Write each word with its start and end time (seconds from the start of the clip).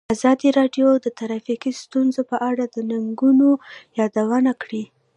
ازادي 0.15 0.49
راډیو 0.59 0.87
د 1.05 1.07
ټرافیکي 1.19 1.71
ستونزې 1.83 2.21
په 2.31 2.37
اړه 2.49 2.63
د 2.73 2.77
ننګونو 2.89 3.47
یادونه 3.99 4.51
کړې. 4.61 4.83